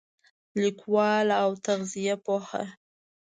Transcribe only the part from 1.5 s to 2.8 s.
تغذیه پوهه